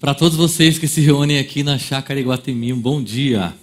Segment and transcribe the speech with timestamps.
[0.00, 3.54] Para todos vocês que se reúnem aqui na Chácara Iguatemi, um bom dia.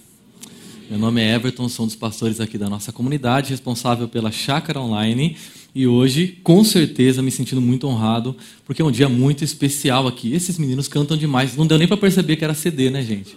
[0.88, 4.80] Meu nome é Everton, sou um dos pastores aqui da nossa comunidade, responsável pela Chácara
[4.80, 5.36] Online.
[5.74, 8.34] E hoje, com certeza, me sentindo muito honrado,
[8.64, 10.32] porque é um dia muito especial aqui.
[10.32, 13.36] Esses meninos cantam demais, não deu nem para perceber que era CD, né, gente?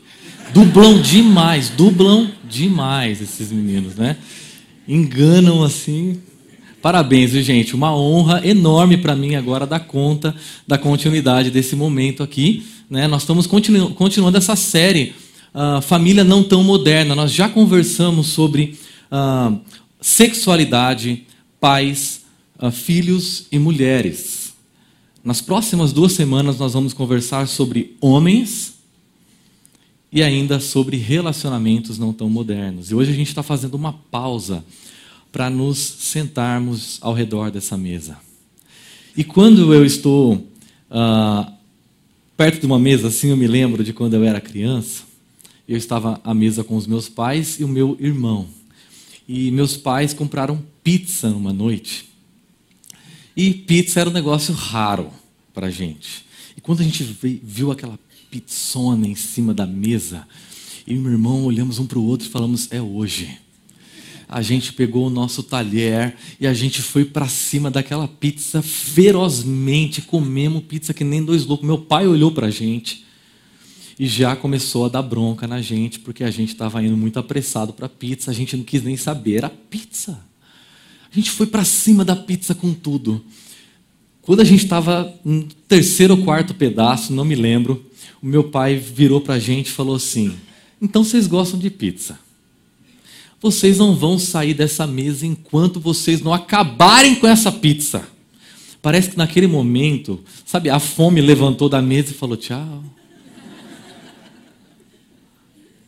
[0.53, 4.17] Dublam demais, dublam demais esses meninos, né?
[4.87, 6.19] Enganam assim,
[6.85, 7.73] Parabéns, gente.
[7.73, 10.35] Uma honra enorme para mim agora dar conta
[10.67, 12.63] da continuidade desse momento aqui.
[12.89, 13.07] Né?
[13.07, 15.13] Nós estamos continu continuando essa série
[15.53, 17.15] uh, Família Não Tão Moderna.
[17.15, 18.77] Nós já conversamos sobre
[19.11, 19.59] uh,
[19.99, 21.25] sexualidade,
[21.59, 22.21] pais,
[22.59, 24.53] uh, filhos e mulheres.
[25.23, 28.75] Nas próximas duas semanas nós vamos conversar sobre homens
[30.11, 32.91] e ainda sobre relacionamentos não tão modernos.
[32.91, 34.63] E hoje a gente está fazendo uma pausa
[35.31, 38.17] para nos sentarmos ao redor dessa mesa.
[39.17, 41.54] E quando eu estou uh,
[42.37, 45.03] perto de uma mesa assim, eu me lembro de quando eu era criança.
[45.67, 48.47] Eu estava à mesa com os meus pais e o meu irmão.
[49.27, 52.07] E meus pais compraram pizza uma noite.
[53.35, 55.11] E pizza era um negócio raro
[55.53, 56.25] para gente.
[56.55, 57.03] E quando a gente
[57.43, 60.27] viu aquela pizzona em cima da mesa,
[60.87, 63.44] eu e meu irmão olhamos um para o outro e falamos: é hoje
[64.35, 70.01] a gente pegou o nosso talher e a gente foi para cima daquela pizza ferozmente,
[70.01, 71.65] comemos pizza que nem dois loucos.
[71.65, 73.05] Meu pai olhou para a gente
[73.97, 77.71] e já começou a dar bronca na gente, porque a gente estava indo muito apressado
[77.71, 80.19] para pizza, a gente não quis nem saber, era pizza.
[81.09, 83.23] A gente foi para cima da pizza com tudo.
[84.21, 87.85] Quando a gente estava no terceiro ou quarto pedaço, não me lembro,
[88.21, 90.35] o meu pai virou para a gente e falou assim:
[90.81, 92.24] Então vocês gostam de pizza?
[93.41, 98.07] Vocês não vão sair dessa mesa enquanto vocês não acabarem com essa pizza.
[98.81, 102.83] Parece que naquele momento, sabe, a fome levantou da mesa e falou: tchau.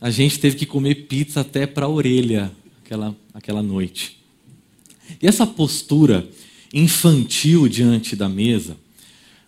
[0.00, 2.52] A gente teve que comer pizza até para a orelha
[2.84, 4.18] aquela, aquela noite.
[5.20, 6.28] E essa postura
[6.72, 8.76] infantil diante da mesa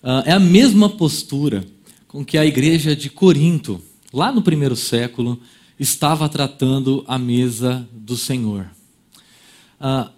[0.02, 1.64] uh, é a mesma postura
[2.08, 3.80] com que a igreja de Corinto,
[4.12, 5.40] lá no primeiro século,
[5.80, 8.66] estava tratando a mesa do Senhor.
[9.80, 10.10] Ah,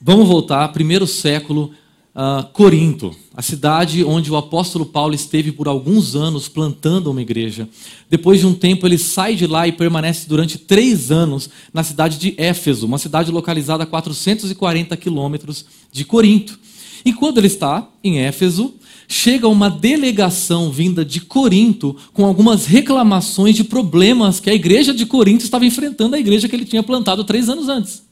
[0.00, 1.70] vamos voltar, primeiro século,
[2.12, 7.68] ah, Corinto, a cidade onde o apóstolo Paulo esteve por alguns anos plantando uma igreja.
[8.10, 12.18] Depois de um tempo, ele sai de lá e permanece durante três anos na cidade
[12.18, 16.58] de Éfeso, uma cidade localizada a 440 quilômetros de Corinto.
[17.04, 18.74] E quando ele está em Éfeso,
[19.10, 25.04] chega uma delegação vinda de Corinto com algumas reclamações de problemas que a igreja de
[25.04, 28.04] Corinto estava enfrentando a igreja que ele tinha plantado três anos antes.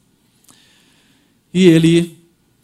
[1.55, 2.18] E ele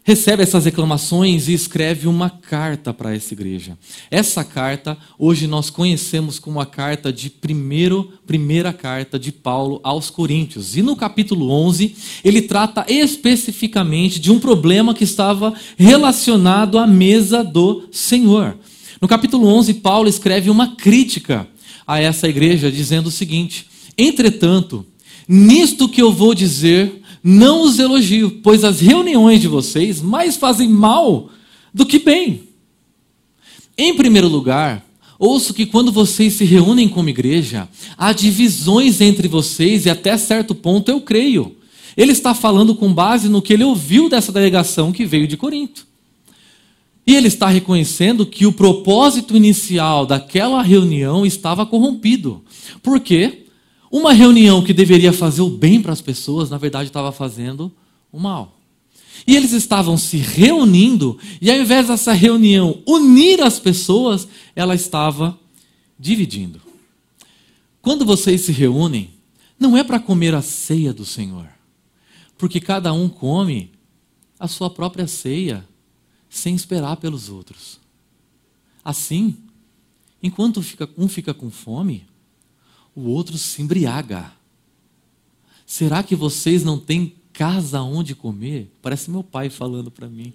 [0.05, 3.75] recebe essas reclamações e escreve uma carta para essa igreja.
[4.11, 10.11] Essa carta hoje nós conhecemos como a carta de primeiro, primeira carta de Paulo aos
[10.11, 10.77] Coríntios.
[10.77, 17.43] E no capítulo 11, ele trata especificamente de um problema que estava relacionado à mesa
[17.43, 18.55] do Senhor.
[19.01, 21.47] No capítulo 11, Paulo escreve uma crítica
[21.85, 23.65] a essa igreja dizendo o seguinte:
[23.97, 24.85] "Entretanto,
[25.27, 30.69] nisto que eu vou dizer, não os elogio, pois as reuniões de vocês mais fazem
[30.69, 31.31] mal
[31.73, 32.43] do que bem.
[33.75, 34.85] Em primeiro lugar,
[35.17, 40.53] ouço que quando vocês se reúnem como igreja, há divisões entre vocês e até certo
[40.53, 41.55] ponto eu creio.
[41.97, 45.87] Ele está falando com base no que ele ouviu dessa delegação que veio de Corinto.
[47.07, 52.43] E ele está reconhecendo que o propósito inicial daquela reunião estava corrompido.
[52.83, 53.44] Por quê?
[53.91, 57.71] Uma reunião que deveria fazer o bem para as pessoas, na verdade estava fazendo
[58.11, 58.59] o mal.
[59.25, 65.39] E eles estavam se reunindo, e ao invés dessa reunião unir as pessoas, ela estava
[65.97, 66.61] dividindo.
[67.81, 69.11] Quando vocês se reúnem,
[69.59, 71.47] não é para comer a ceia do Senhor,
[72.37, 73.71] porque cada um come
[74.39, 75.65] a sua própria ceia,
[76.29, 77.79] sem esperar pelos outros.
[78.83, 79.37] Assim,
[80.21, 80.63] enquanto
[80.97, 82.05] um fica com fome,
[82.95, 84.31] o outro se embriaga.
[85.65, 88.71] Será que vocês não têm casa onde comer?
[88.81, 90.33] Parece meu pai falando para mim.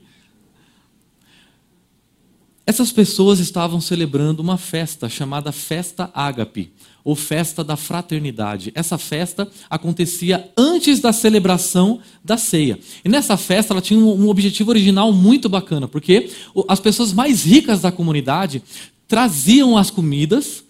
[2.67, 6.73] Essas pessoas estavam celebrando uma festa chamada Festa Ágape,
[7.03, 8.71] ou Festa da Fraternidade.
[8.77, 12.79] Essa festa acontecia antes da celebração da ceia.
[13.05, 16.31] E nessa festa ela tinha um objetivo original muito bacana, porque
[16.69, 18.63] as pessoas mais ricas da comunidade
[19.09, 20.63] traziam as comidas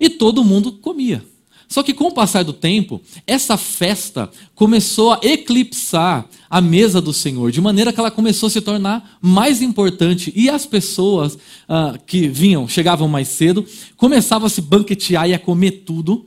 [0.00, 1.22] e todo mundo comia.
[1.70, 7.12] Só que com o passar do tempo, essa festa começou a eclipsar a mesa do
[7.12, 10.32] Senhor, de maneira que ela começou a se tornar mais importante.
[10.34, 11.38] E as pessoas
[11.68, 13.64] ah, que vinham, chegavam mais cedo,
[13.96, 16.26] começavam a se banquetear e a comer tudo,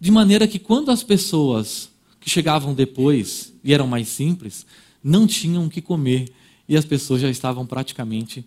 [0.00, 1.88] de maneira que quando as pessoas
[2.18, 4.66] que chegavam depois e eram mais simples,
[5.04, 6.32] não tinham o que comer
[6.68, 8.44] e as pessoas já estavam praticamente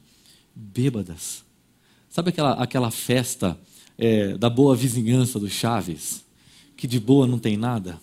[0.53, 1.41] bêbadas.
[2.09, 3.57] Sabe aquela, aquela festa
[3.97, 6.23] é, da boa vizinhança do Chaves,
[6.75, 7.99] que de boa não tem nada?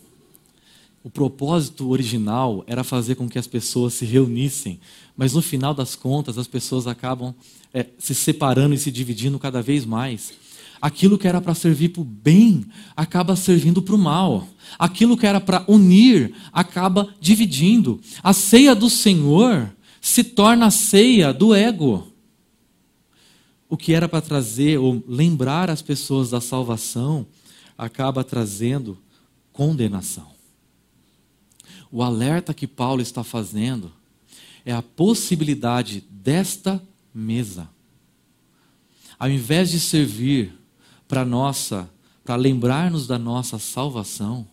[1.02, 4.80] O propósito original era fazer com que as pessoas se reunissem,
[5.16, 7.34] mas no final das contas as pessoas acabam
[7.72, 10.32] é, se separando e se dividindo cada vez mais.
[10.80, 12.64] Aquilo que era para servir para o bem
[12.96, 14.46] acaba servindo para o mal.
[14.78, 18.00] Aquilo que era para unir acaba dividindo.
[18.22, 19.70] A ceia do Senhor
[20.00, 22.07] se torna a ceia do ego
[23.68, 27.26] o que era para trazer ou lembrar as pessoas da salvação
[27.76, 28.98] acaba trazendo
[29.52, 30.32] condenação.
[31.90, 33.92] O alerta que Paulo está fazendo
[34.64, 36.82] é a possibilidade desta
[37.14, 37.68] mesa,
[39.18, 40.54] ao invés de servir
[41.06, 41.88] para nossa,
[42.24, 44.46] para lembrar-nos da nossa salvação,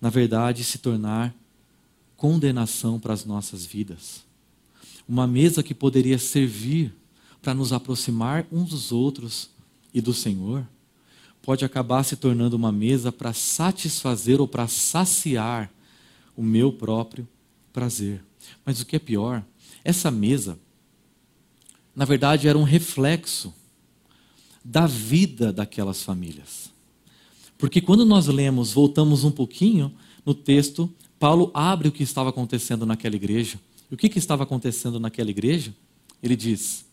[0.00, 1.34] na verdade se tornar
[2.16, 4.24] condenação para as nossas vidas.
[5.08, 6.94] Uma mesa que poderia servir
[7.44, 9.50] para nos aproximar uns dos outros
[9.92, 10.66] e do Senhor,
[11.42, 15.70] pode acabar se tornando uma mesa para satisfazer ou para saciar
[16.34, 17.28] o meu próprio
[17.70, 18.24] prazer.
[18.64, 19.44] Mas o que é pior,
[19.84, 20.58] essa mesa,
[21.94, 23.52] na verdade, era um reflexo
[24.64, 26.72] da vida daquelas famílias.
[27.58, 29.92] Porque quando nós lemos, voltamos um pouquinho
[30.24, 33.60] no texto, Paulo abre o que estava acontecendo naquela igreja.
[33.90, 35.74] E o que, que estava acontecendo naquela igreja?
[36.22, 36.86] Ele diz: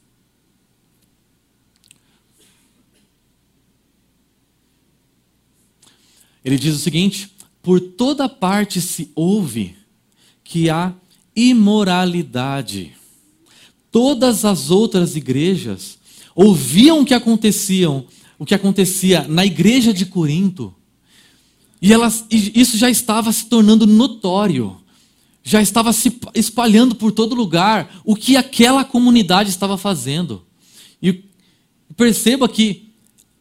[6.43, 9.75] Ele diz o seguinte: por toda parte se ouve
[10.43, 10.93] que há
[11.35, 12.93] imoralidade.
[13.91, 15.97] Todas as outras igrejas
[16.35, 18.05] ouviam o que aconteciam,
[18.39, 20.73] o que acontecia na igreja de Corinto,
[21.81, 24.77] e, elas, isso já estava se tornando notório,
[25.43, 30.45] já estava se espalhando por todo lugar o que aquela comunidade estava fazendo.
[31.01, 31.23] E
[31.97, 32.90] perceba que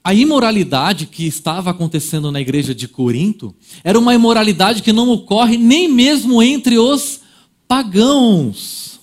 [0.02, 3.54] a imoralidade que estava acontecendo na igreja de Corinto
[3.84, 7.20] era uma imoralidade que não ocorre nem mesmo entre os
[7.68, 8.98] pagãos.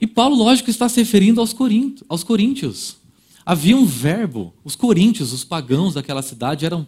[0.00, 2.96] E Paulo, lógico, está se referindo aos, corinto, aos coríntios.
[3.44, 6.86] Havia um verbo, os coríntios, os pagãos daquela cidade eram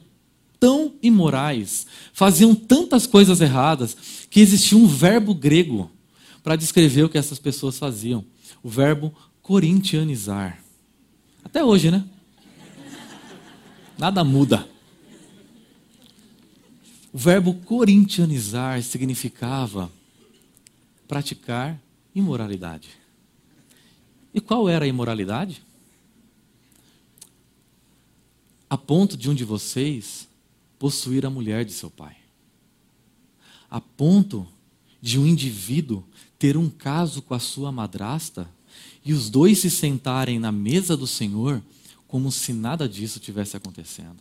[0.59, 3.97] tão imorais, faziam tantas coisas erradas,
[4.29, 5.91] que existia um verbo grego
[6.43, 8.25] para descrever o que essas pessoas faziam:
[8.63, 10.68] o verbo corintianizar.
[11.49, 12.07] Até hoje, né?
[13.97, 14.69] Nada muda.
[17.11, 19.91] O verbo corintianizar significava
[21.09, 21.81] praticar
[22.15, 22.91] imoralidade.
[24.35, 25.63] E qual era a imoralidade?
[28.69, 30.29] A ponto de um de vocês
[30.79, 32.15] possuir a mulher de seu pai.
[33.71, 34.47] A ponto
[35.01, 36.05] de um indivíduo
[36.39, 38.47] ter um caso com a sua madrasta
[39.09, 41.63] e os dois se sentarem na mesa do Senhor
[42.07, 44.19] como se nada disso tivesse acontecendo.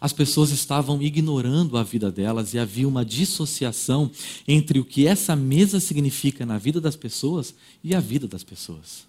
[0.00, 4.10] As pessoas estavam ignorando a vida delas e havia uma dissociação
[4.48, 7.54] entre o que essa mesa significa na vida das pessoas
[7.84, 9.04] e a vida das pessoas.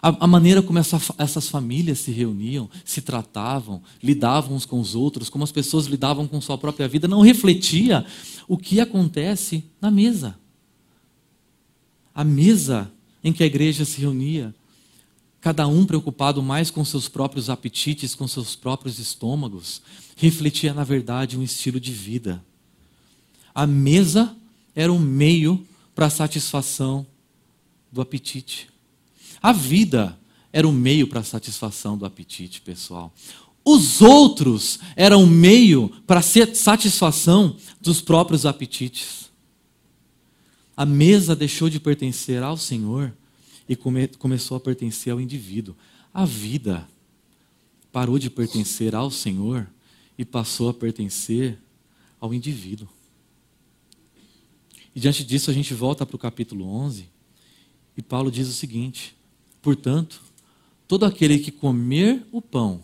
[0.00, 4.94] A, a maneira como essa, essas famílias se reuniam, se tratavam, lidavam uns com os
[4.94, 8.06] outros, como as pessoas lidavam com sua própria vida, não refletia
[8.46, 10.38] o que acontece na mesa.
[12.14, 12.88] A mesa
[13.22, 14.54] em que a igreja se reunia,
[15.40, 19.82] cada um preocupado mais com seus próprios apetites, com seus próprios estômagos,
[20.16, 22.42] refletia, na verdade, um estilo de vida.
[23.54, 24.36] A mesa
[24.74, 27.06] era um meio para a satisfação
[27.90, 28.68] do apetite.
[29.42, 30.18] A vida
[30.52, 33.12] era um meio para a satisfação do apetite pessoal.
[33.64, 36.22] Os outros eram um meio para a
[36.54, 39.30] satisfação dos próprios apetites.
[40.76, 43.12] A mesa deixou de pertencer ao Senhor
[43.68, 45.76] e come, começou a pertencer ao indivíduo.
[46.12, 46.88] A vida
[47.90, 49.68] parou de pertencer ao Senhor
[50.16, 51.58] e passou a pertencer
[52.20, 52.88] ao indivíduo.
[54.94, 57.08] E diante disso a gente volta para o capítulo 11
[57.96, 59.14] e Paulo diz o seguinte:
[59.60, 60.22] Portanto,
[60.88, 62.82] todo aquele que comer o pão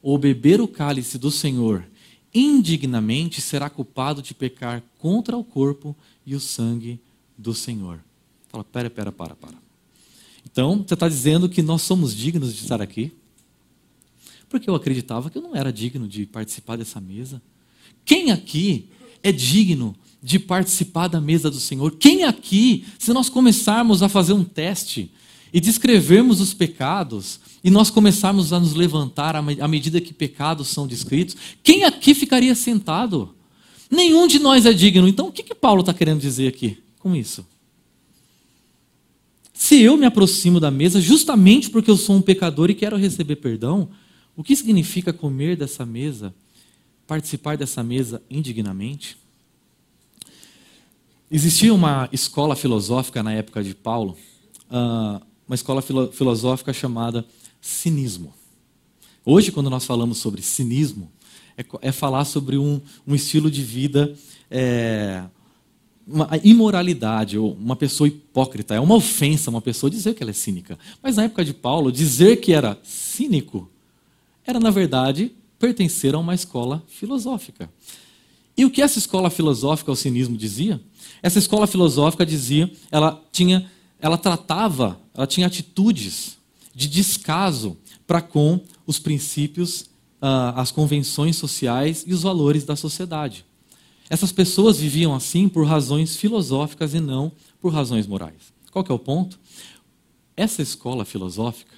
[0.00, 1.84] ou beber o cálice do Senhor
[2.32, 7.00] indignamente será culpado de pecar contra o corpo e o sangue
[7.36, 8.00] do Senhor.
[8.48, 9.64] Fala, pera, pera, para, para.
[10.50, 13.12] Então, você está dizendo que nós somos dignos de estar aqui?
[14.48, 17.42] Porque eu acreditava que eu não era digno de participar dessa mesa.
[18.04, 18.88] Quem aqui
[19.22, 21.96] é digno de participar da mesa do Senhor?
[21.96, 25.10] Quem aqui, se nós começarmos a fazer um teste
[25.52, 30.86] e descrevermos os pecados, e nós começarmos a nos levantar à medida que pecados são
[30.86, 33.34] descritos, quem aqui ficaria sentado?
[33.90, 35.08] Nenhum de nós é digno.
[35.08, 37.46] Então, o que, que Paulo está querendo dizer aqui com isso?
[39.52, 43.36] Se eu me aproximo da mesa justamente porque eu sou um pecador e quero receber
[43.36, 43.90] perdão,
[44.34, 46.34] o que significa comer dessa mesa,
[47.06, 49.18] participar dessa mesa indignamente?
[51.30, 54.16] Existia uma escola filosófica na época de Paulo,
[54.70, 57.22] uh, uma escola filo filosófica chamada
[57.60, 58.32] cinismo.
[59.26, 61.12] Hoje, quando nós falamos sobre cinismo,
[61.54, 64.16] é, é falar sobre um, estilo de vida,
[64.50, 65.24] é,
[66.06, 68.74] uma imoralidade, ou uma pessoa hipócrita.
[68.74, 70.78] É uma ofensa uma pessoa dizer que ela é cínica.
[71.02, 73.70] Mas na época de Paulo, dizer que era cínico
[74.46, 77.70] era, na verdade, pertencer a uma escola filosófica.
[78.56, 80.80] E o que essa escola filosófica, o cinismo, dizia?
[81.22, 86.36] Essa escola filosófica dizia, ela tinha, ela tratava, ela tinha atitudes
[86.74, 89.82] de descaso para com os princípios,
[90.22, 93.44] uh, as convenções sociais e os valores da sociedade.
[94.08, 98.52] Essas pessoas viviam assim por razões filosóficas e não por razões morais.
[98.70, 99.38] Qual é o ponto?
[100.36, 101.74] Essa escola filosófica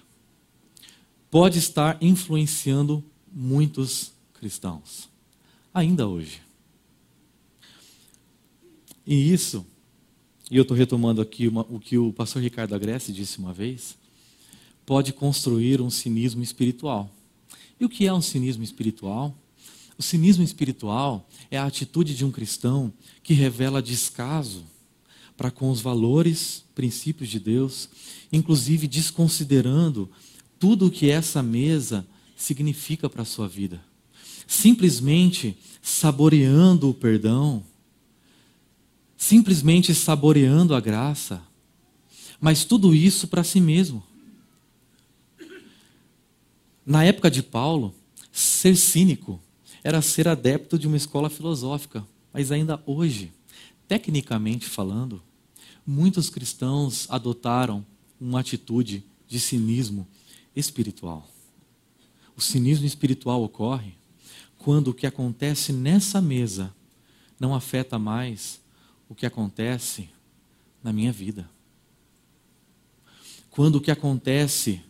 [1.31, 5.09] pode estar influenciando muitos cristãos,
[5.73, 6.41] ainda hoje.
[9.07, 9.65] E isso,
[10.51, 13.97] e eu estou retomando aqui uma, o que o pastor Ricardo Agreste disse uma vez,
[14.85, 17.11] pode construir um cinismo espiritual.
[17.79, 19.37] E o que é um cinismo espiritual?
[19.99, 24.65] O cinismo espiritual é a atitude de um cristão que revela descaso
[25.37, 27.89] para com os valores, princípios de Deus,
[28.33, 30.11] inclusive desconsiderando
[30.59, 33.83] tudo o que essa mesa significa para a sua vida.
[34.47, 37.65] Simplesmente saboreando o perdão,
[39.17, 41.43] simplesmente saboreando a graça,
[42.39, 44.03] mas tudo isso para si mesmo.
[46.85, 47.95] Na época de Paulo,
[48.31, 49.41] ser cínico
[49.83, 53.33] era ser adepto de uma escola filosófica, mas ainda hoje,
[53.89, 55.23] tecnicamente falando,
[55.87, 57.85] muitos cristãos adotaram
[58.21, 60.07] uma atitude de cinismo
[60.55, 61.29] espiritual.
[62.37, 63.95] O cinismo espiritual ocorre
[64.59, 66.75] quando o que acontece nessa mesa
[67.39, 68.61] não afeta mais
[69.09, 70.09] o que acontece
[70.83, 71.49] na minha vida.
[73.51, 74.83] Quando o que acontece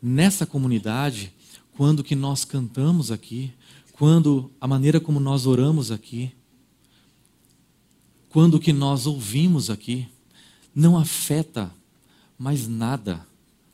[0.00, 1.32] nessa comunidade,
[1.76, 3.52] quando o que nós cantamos aqui,
[3.98, 6.32] quando a maneira como nós oramos aqui,
[8.28, 10.06] quando o que nós ouvimos aqui
[10.74, 11.72] não afeta
[12.38, 13.26] mais nada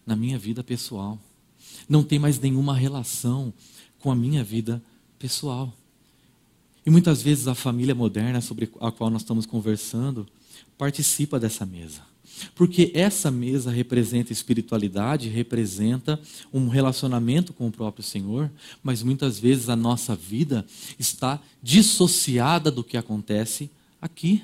[0.07, 1.19] na minha vida pessoal.
[1.89, 3.53] Não tem mais nenhuma relação
[3.99, 4.81] com a minha vida
[5.19, 5.73] pessoal.
[6.87, 10.27] E muitas vezes a família moderna sobre a qual nós estamos conversando
[10.79, 12.12] participa dessa mesa.
[12.55, 16.21] Porque essa mesa representa espiritualidade, representa
[16.53, 18.51] um relacionamento com o próprio Senhor,
[18.83, 20.65] mas muitas vezes a nossa vida
[20.99, 24.43] está dissociada do que acontece aqui.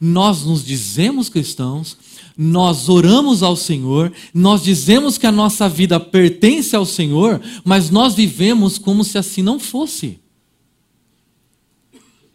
[0.00, 1.96] Nós nos dizemos cristãos,
[2.36, 8.14] nós oramos ao Senhor, nós dizemos que a nossa vida pertence ao Senhor, mas nós
[8.14, 10.23] vivemos como se assim não fosse.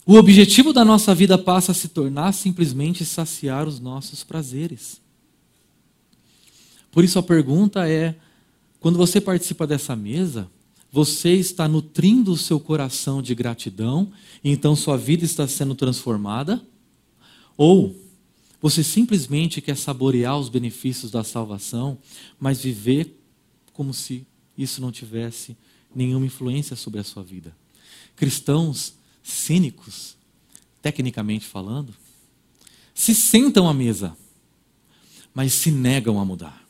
[0.10, 5.00] O objetivo da nossa vida passa a se tornar simplesmente saciar os nossos prazeres.
[6.92, 8.16] Por isso a pergunta é:
[8.80, 10.50] quando você participa dessa mesa,
[10.92, 14.12] você está nutrindo o seu coração de gratidão,
[14.44, 16.60] então sua vida está sendo transformada?
[17.56, 17.96] Ou
[18.60, 22.00] você simplesmente quer saborear os benefícios da salvação,
[22.40, 23.16] mas viver
[23.74, 24.26] como se
[24.58, 25.56] isso não tivesse
[25.94, 27.56] nenhuma influência sobre a sua vida?
[28.16, 30.16] Cristãos cínicos,
[30.82, 31.94] tecnicamente falando,
[32.94, 34.16] se sentam à mesa,
[35.34, 36.68] mas se negam a mudar.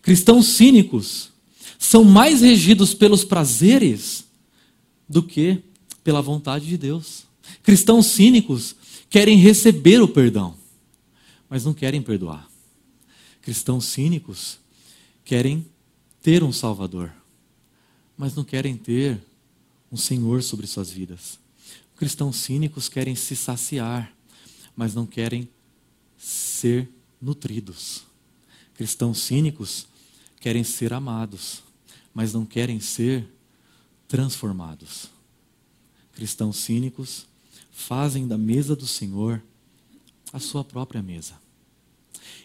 [0.00, 1.30] Cristãos cínicos
[1.78, 4.24] são mais regidos pelos prazeres
[5.08, 5.62] do que
[6.04, 7.24] pela vontade de Deus.
[7.62, 8.76] Cristãos cínicos
[9.10, 10.56] querem receber o perdão,
[11.48, 12.48] mas não querem perdoar.
[13.40, 14.58] Cristãos cínicos
[15.24, 15.66] querem
[16.22, 17.12] ter um Salvador,
[18.16, 19.20] mas não querem ter
[19.92, 21.38] um Senhor sobre suas vidas.
[21.96, 24.12] Cristãos cínicos querem se saciar,
[24.74, 25.48] mas não querem
[26.16, 26.88] ser
[27.20, 28.02] nutridos.
[28.74, 29.86] Cristãos cínicos
[30.40, 31.62] querem ser amados,
[32.14, 33.28] mas não querem ser
[34.08, 35.10] transformados.
[36.14, 37.26] Cristãos cínicos
[37.70, 39.42] fazem da mesa do Senhor
[40.32, 41.34] a sua própria mesa.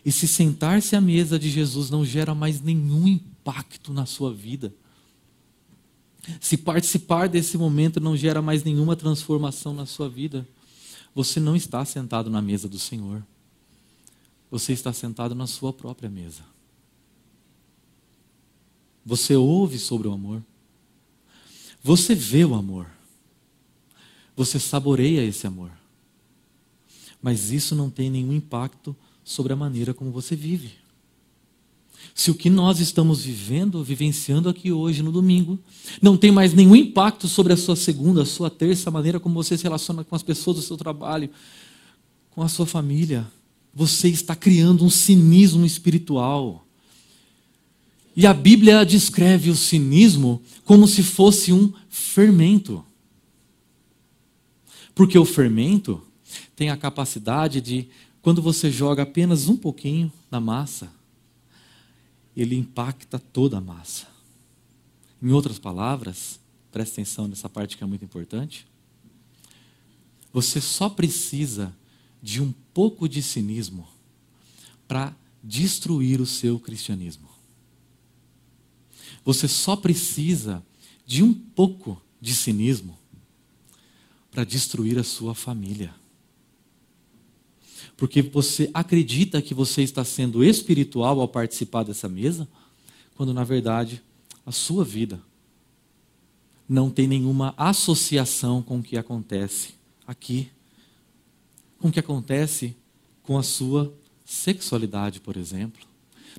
[0.06, 4.74] E se sentar-se à mesa de Jesus não gera mais nenhum impacto na sua vida,
[6.40, 10.48] Se participar desse momento não gera mais nenhuma transformação na sua vida,
[11.16, 13.24] você não está sentado na mesa do Senhor.
[14.52, 16.44] Você está sentado na sua própria mesa.
[19.06, 20.44] Você ouve sobre o amor.
[21.82, 22.88] Você vê o amor.
[24.36, 25.72] Você saboreia esse amor.
[27.22, 30.76] Mas isso não tem nenhum impacto sobre a maneira como você vive.
[32.18, 35.60] Se o que nós estamos vivendo, vivenciando aqui hoje, no domingo,
[36.02, 39.36] não tem mais nenhum impacto sobre a sua segunda, a sua terça, a maneira como
[39.36, 41.30] você se relaciona com as pessoas do seu trabalho,
[42.32, 43.28] com a sua família,
[43.72, 46.66] você está criando um cinismo espiritual.
[48.16, 52.84] E a Bíblia descreve o cinismo como se fosse um fermento.
[54.96, 56.02] Porque o fermento
[56.56, 57.88] tem a capacidade de,
[58.24, 60.97] quando você joga apenas um pouquinho na massa,
[62.38, 64.08] ele impacta toda a massa.
[65.20, 66.40] Em outras palavras,
[66.72, 68.68] preste atenção nessa parte que é muito importante.
[70.32, 71.76] Você só precisa
[72.22, 73.88] de um pouco de cinismo
[74.88, 77.28] para destruir o seu cristianismo.
[79.26, 80.64] Você só precisa
[81.08, 82.98] de um pouco de cinismo
[84.30, 85.92] para destruir a sua família.
[87.98, 92.48] Porque você acredita que você está sendo espiritual ao participar dessa mesa,
[93.16, 94.02] quando na verdade
[94.46, 95.20] a sua vida
[96.70, 99.74] não tem nenhuma associação com o que acontece
[100.06, 100.50] aqui,
[101.80, 102.76] com o que acontece
[103.24, 105.82] com a sua sexualidade, por exemplo.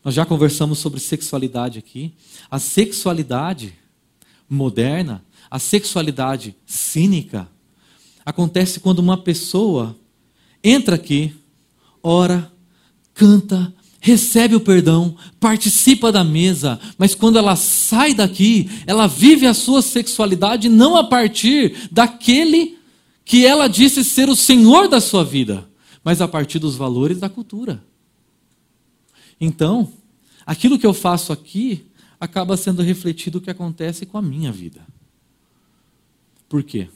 [0.05, 2.15] Nós já conversamos sobre sexualidade aqui.
[2.51, 3.75] A sexualidade
[4.49, 7.49] moderna, a sexualidade cínica,
[8.25, 9.97] acontece quando uma pessoa
[10.63, 11.35] entra aqui,
[12.03, 12.53] ora,
[13.15, 19.55] canta, recebe o perdão, participa da mesa, mas quando ela sai daqui, ela vive a
[19.55, 22.79] sua sexualidade não a partir daquele
[23.25, 25.69] que ela disse ser o senhor da sua vida,
[26.03, 27.85] mas a partir dos valores da cultura.
[29.41, 29.93] Então,
[30.47, 31.87] aquilo que eu faço aqui
[32.19, 34.81] acaba sendo refletido o que acontece com a minha vida.
[36.49, 36.89] Por quê?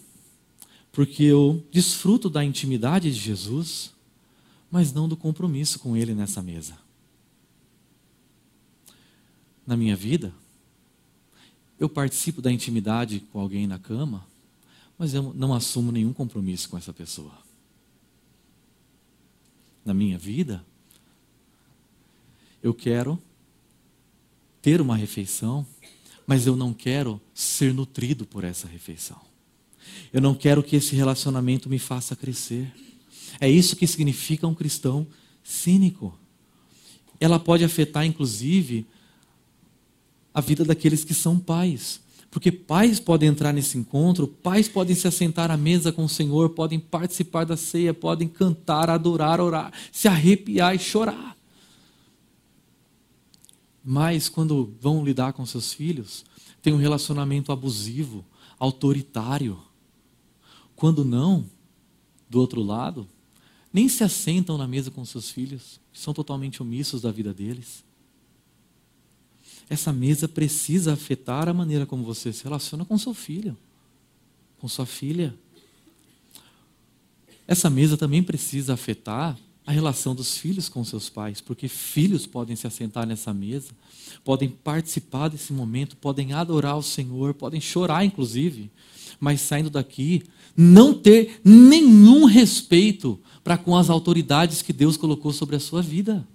[0.93, 3.92] porque eu desfruto da intimidade de Jesus,
[4.73, 6.79] mas não do compromisso com Ele nessa mesa.
[9.67, 10.33] Na minha vida,
[11.79, 14.27] eu participo da intimidade com alguém na cama,
[14.97, 17.37] mas eu não assumo nenhum compromisso com essa pessoa.
[19.85, 20.65] Na minha vida,
[22.63, 23.21] eu quero
[24.63, 25.67] ter uma refeição,
[26.27, 29.21] mas eu não quero ser nutrido por essa refeição.
[30.13, 32.73] Eu não quero que esse relacionamento me faça crescer.
[33.41, 35.07] É isso que significa um cristão
[35.43, 36.19] cínico.
[37.21, 38.87] Ela pode afetar, inclusive,
[40.35, 42.01] a vida daqueles que são pais.
[42.31, 46.51] Porque pais podem entrar nesse encontro, pais podem se assentar à mesa com o Senhor,
[46.51, 51.37] podem participar da ceia, podem cantar, adorar, orar, se arrepiar e chorar.
[53.85, 56.25] Mas quando vão lidar com seus filhos,
[56.63, 58.25] tem um relacionamento abusivo,
[58.59, 59.59] autoritário
[60.83, 61.45] quando não,
[62.29, 63.07] do outro lado,
[63.73, 67.85] nem se assentam na mesa com seus filhos, são totalmente omissos da vida deles.
[69.69, 73.57] Essa mesa precisa afetar a maneira como você se relaciona com seu filho,
[74.59, 75.35] com sua filha.
[77.47, 82.57] Essa mesa também precisa afetar a relação dos filhos com seus pais, porque filhos podem
[82.57, 83.71] se assentar nessa mesa,
[84.25, 88.71] podem participar desse momento, podem adorar o Senhor, podem chorar, inclusive,
[89.21, 90.23] mas saindo daqui,
[90.57, 96.27] não ter nenhum respeito para com as autoridades que Deus colocou sobre a sua vida.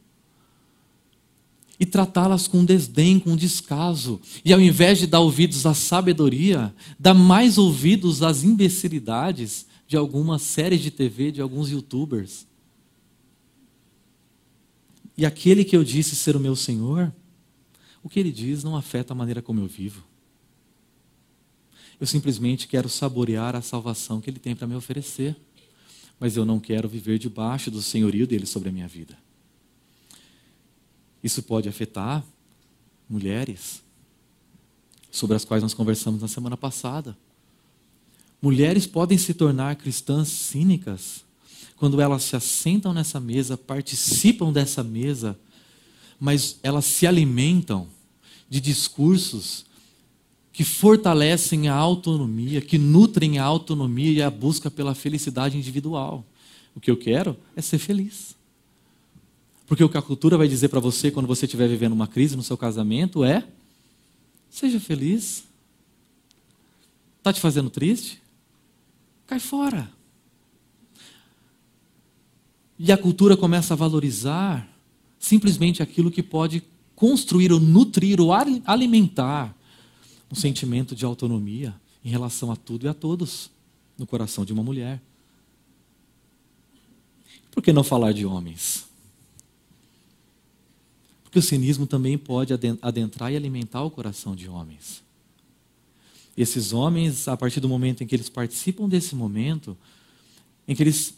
[1.80, 4.20] E tratá-las com desdém, com descaso.
[4.44, 10.42] E ao invés de dar ouvidos à sabedoria, dá mais ouvidos às imbecilidades de algumas
[10.42, 12.48] séries de TV, de alguns youtubers.
[15.16, 17.14] E aquele que eu disse ser o meu Senhor,
[18.04, 20.04] o que ele diz não afeta a maneira como eu vivo.
[22.00, 25.36] Eu simplesmente quero saborear a salvação que Ele tem para me oferecer.
[26.20, 29.18] Mas eu não quero viver debaixo do senhorio dele sobre a minha vida.
[31.24, 32.24] Isso pode afetar
[33.10, 33.82] mulheres,
[35.12, 37.18] sobre as quais nós conversamos na semana passada.
[38.42, 41.26] Mulheres podem se tornar cristãs cínicas
[41.76, 45.40] quando elas se assentam nessa mesa, participam dessa mesa,
[46.20, 47.88] mas elas se alimentam
[48.50, 49.67] de discursos
[50.58, 56.26] que fortalecem a autonomia, que nutrem a autonomia e a busca pela felicidade individual.
[56.74, 58.36] O que eu quero é ser feliz.
[59.68, 62.36] Porque o que a cultura vai dizer para você quando você estiver vivendo uma crise
[62.36, 63.48] no seu casamento é:
[64.50, 65.44] seja feliz.
[67.20, 68.20] Está te fazendo triste?
[69.28, 69.88] Cai fora.
[72.80, 74.68] E a cultura começa a valorizar
[75.20, 76.64] simplesmente aquilo que pode
[76.96, 78.32] construir ou nutrir ou
[78.66, 79.56] alimentar
[80.32, 83.50] um sentimento de autonomia em relação a tudo e a todos
[83.98, 85.02] no coração de uma mulher.
[87.52, 88.86] Por que não falar de homens?
[91.24, 95.04] Porque o cinismo também pode adentrar e alimentar o coração de homens.
[96.38, 99.76] Esses homens, a partir do momento em que eles participam desse momento,
[100.68, 101.16] em que eles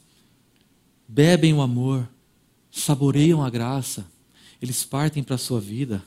[1.08, 2.08] bebem o amor,
[2.72, 4.06] saboreiam a graça,
[4.62, 6.04] eles partem para a sua vida.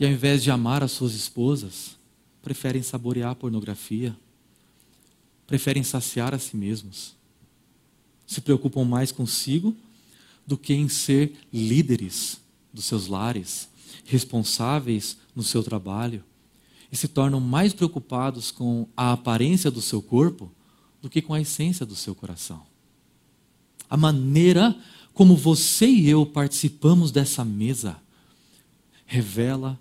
[0.00, 1.98] E ao invés de amar as suas esposas,
[2.40, 4.16] preferem saborear a pornografia,
[5.46, 7.14] preferem saciar a si mesmos.
[8.26, 9.76] Se preocupam mais consigo
[10.46, 12.40] do que em ser líderes
[12.72, 13.68] dos seus lares,
[14.06, 16.24] responsáveis no seu trabalho,
[16.90, 20.50] e se tornam mais preocupados com a aparência do seu corpo
[21.02, 22.62] do que com a essência do seu coração.
[23.88, 24.74] A maneira
[25.12, 28.00] como você e eu participamos dessa mesa
[29.04, 29.78] revela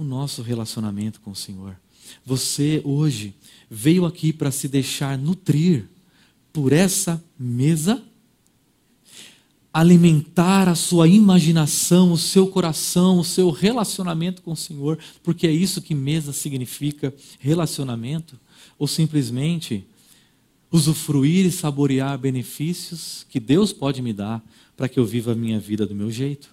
[0.00, 1.76] o nosso relacionamento com o Senhor.
[2.24, 3.34] Você hoje
[3.68, 5.88] veio aqui para se deixar nutrir
[6.52, 8.02] por essa mesa,
[9.70, 15.52] alimentar a sua imaginação, o seu coração, o seu relacionamento com o Senhor, porque é
[15.52, 18.40] isso que mesa significa relacionamento,
[18.78, 19.86] ou simplesmente
[20.72, 24.42] usufruir e saborear benefícios que Deus pode me dar
[24.76, 26.48] para que eu viva a minha vida do meu jeito.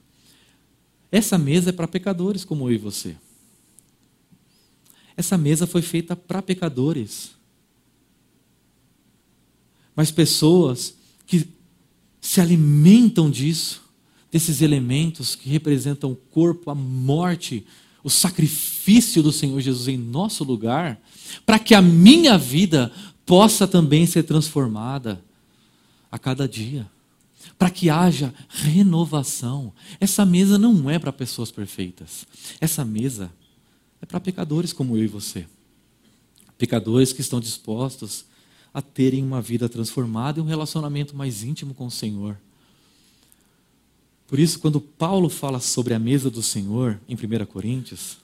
[1.09, 3.15] Essa mesa é para pecadores como eu e você.
[5.17, 7.31] Essa mesa foi feita para pecadores.
[9.95, 10.93] Mas pessoas
[11.25, 11.49] que
[12.21, 13.81] se alimentam disso,
[14.31, 17.65] desses elementos que representam o corpo, a morte,
[18.03, 21.01] o sacrifício do Senhor Jesus em nosso lugar,
[21.45, 22.91] para que a minha vida
[23.25, 25.23] possa também ser transformada
[26.11, 26.87] a cada dia,
[27.57, 29.73] para que haja renovação.
[29.99, 32.27] Essa mesa não é para pessoas perfeitas,
[32.61, 33.31] essa mesa
[34.01, 35.45] é para pecadores como eu e você.
[36.57, 38.25] Pecadores que estão dispostos
[38.73, 42.37] a terem uma vida transformada e um relacionamento mais íntimo com o Senhor.
[44.27, 48.17] Por isso, quando Paulo fala sobre a mesa do Senhor, em 1 Coríntios,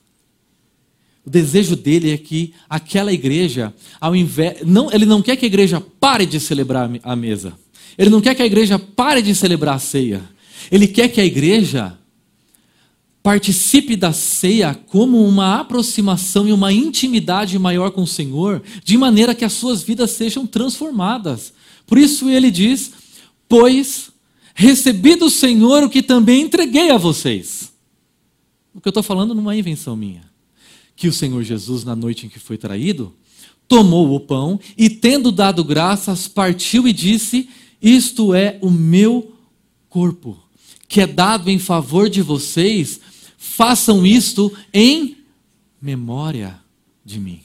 [1.25, 5.47] o desejo dele é que aquela igreja, ao invés, não, ele não quer que a
[5.47, 7.57] igreja pare de celebrar a mesa.
[7.97, 10.21] Ele não quer que a igreja pare de celebrar a ceia.
[10.69, 11.97] Ele quer que a igreja
[13.23, 19.33] participe da ceia como uma aproximação e uma intimidade maior com o Senhor, de maneira
[19.33, 21.53] que as suas vidas sejam transformadas.
[21.87, 22.91] Por isso ele diz:
[23.47, 24.11] Pois
[24.53, 27.71] recebi do Senhor o que também entreguei a vocês.
[28.73, 30.33] O que eu estou falando não é invenção minha
[30.95, 33.13] que o Senhor Jesus, na noite em que foi traído,
[33.67, 37.49] tomou o pão e, tendo dado graças, partiu e disse:
[37.81, 39.33] Isto é o meu
[39.89, 40.37] corpo,
[40.87, 42.99] que é dado em favor de vocês,
[43.43, 45.17] façam isto em
[45.81, 46.57] memória
[47.03, 47.41] de mim.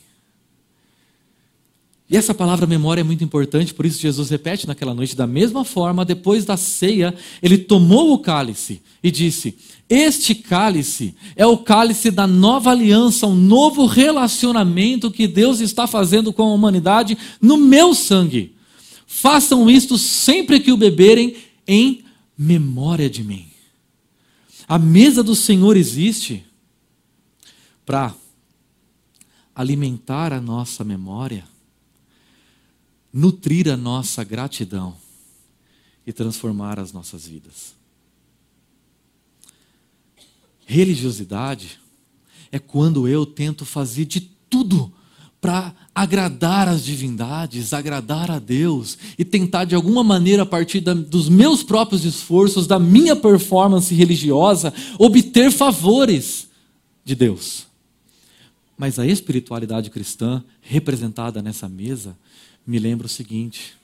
[2.08, 5.64] E essa palavra memória é muito importante, por isso Jesus repete naquela noite, da mesma
[5.64, 9.56] forma, depois da ceia, ele tomou o cálice e disse:
[9.90, 16.32] Este cálice é o cálice da nova aliança, um novo relacionamento que Deus está fazendo
[16.32, 18.54] com a humanidade no meu sangue.
[19.04, 21.34] Façam isto sempre que o beberem,
[21.66, 22.04] em
[22.38, 23.47] memória de mim.
[24.68, 26.44] A mesa do Senhor existe
[27.87, 28.14] para
[29.54, 31.48] alimentar a nossa memória
[33.11, 34.94] nutrir a nossa gratidão
[36.07, 37.74] e transformar as nossas vidas.
[40.66, 41.81] Religiosidade
[42.52, 44.92] é quando eu tento fazer de tudo
[45.40, 50.94] para agradar as divindades, agradar a Deus e tentar de alguma maneira, a partir da,
[50.94, 56.48] dos meus próprios esforços, da minha performance religiosa, obter favores
[57.04, 57.66] de Deus.
[58.76, 62.16] Mas a espiritualidade cristã, representada nessa mesa,
[62.66, 63.74] me lembra o seguinte: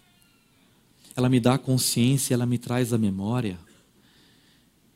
[1.17, 3.59] ela me dá consciência, ela me traz a memória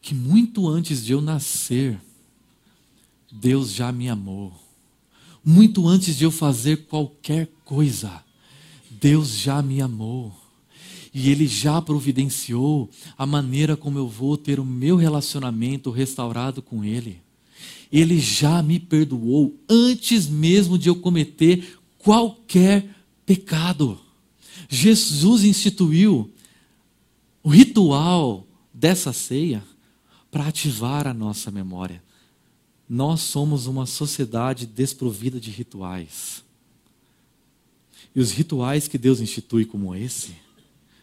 [0.00, 2.00] que muito antes de eu nascer,
[3.30, 4.52] Deus já me amou.
[5.50, 8.22] Muito antes de eu fazer qualquer coisa,
[8.90, 10.30] Deus já me amou.
[11.14, 16.84] E Ele já providenciou a maneira como eu vou ter o meu relacionamento restaurado com
[16.84, 17.22] Ele.
[17.90, 22.86] Ele já me perdoou antes mesmo de eu cometer qualquer
[23.24, 23.98] pecado.
[24.68, 26.30] Jesus instituiu
[27.42, 29.64] o ritual dessa ceia
[30.30, 32.06] para ativar a nossa memória
[32.88, 36.42] nós somos uma sociedade desprovida de rituais.
[38.14, 40.34] E os rituais que Deus institui como esse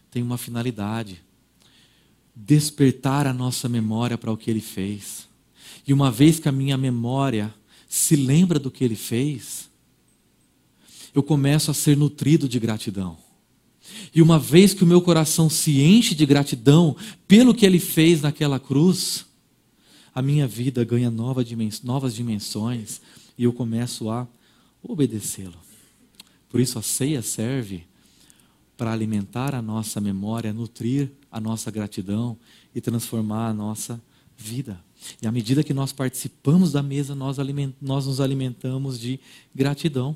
[0.10, 1.22] têm uma finalidade:
[2.36, 5.28] despertar a nossa memória para o que Ele fez.
[5.88, 7.54] E uma vez que a minha memória
[7.88, 9.70] se lembra do que Ele fez,
[11.14, 13.18] eu começo a ser nutrido de gratidão.
[14.14, 16.96] E uma vez que o meu coração se enche de gratidão
[17.28, 19.26] pelo que Ele fez naquela cruz,
[20.16, 23.02] a minha vida ganha novas dimensões
[23.38, 24.26] e eu começo a
[24.82, 25.58] obedecê-lo.
[26.50, 27.84] Por isso a ceia serve
[28.78, 32.38] para alimentar a nossa memória, nutrir a nossa gratidão
[32.74, 34.02] e transformar a nossa
[34.38, 34.82] vida.
[35.22, 37.36] E à medida que nós participamos da mesa, nós,
[37.82, 39.20] nós nos alimentamos de
[39.54, 40.16] gratidão.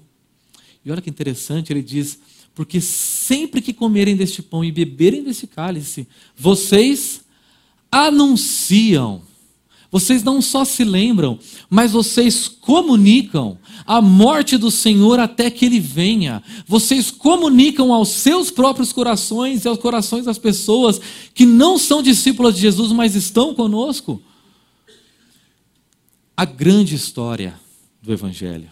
[0.83, 2.19] E olha que interessante, ele diz:
[2.55, 6.07] porque sempre que comerem deste pão e beberem desse cálice,
[6.38, 7.21] vocês
[7.91, 9.29] anunciam
[9.91, 15.80] vocês não só se lembram, mas vocês comunicam a morte do Senhor até que ele
[15.80, 16.43] venha.
[16.67, 21.02] Vocês comunicam aos seus próprios corações e aos corações das pessoas
[21.34, 24.21] que não são discípulas de Jesus, mas estão conosco.
[26.38, 27.60] A grande história
[28.02, 28.69] do Evangelho,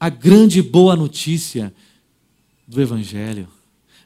[0.00, 1.72] a grande boa notícia
[2.66, 3.48] do Evangelho,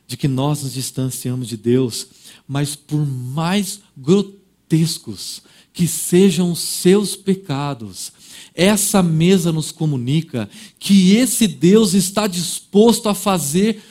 [0.07, 2.07] de que nós nos distanciamos de Deus,
[2.47, 8.13] mas por mais grotescos, que sejam seus pecados.
[8.55, 13.83] Essa mesa nos comunica que esse Deus está disposto a fazer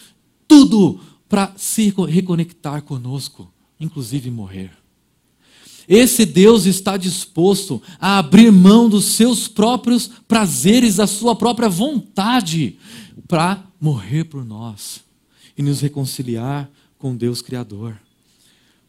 [0.47, 4.71] tudo para se reconectar conosco, inclusive morrer.
[5.87, 12.77] Esse Deus está disposto a abrir mão dos seus próprios prazeres, da sua própria vontade,
[13.27, 15.01] para morrer por nós
[15.57, 17.99] e nos reconciliar com Deus Criador.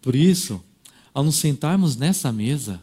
[0.02, 0.62] Por isso,
[1.12, 2.82] ao nos sentarmos nessa mesa,